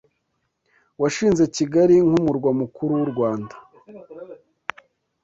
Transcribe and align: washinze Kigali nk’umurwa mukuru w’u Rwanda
washinze 1.01 1.43
Kigali 1.55 1.95
nk’umurwa 2.07 2.49
mukuru 2.59 2.91
w’u 2.99 3.07
Rwanda 3.11 3.55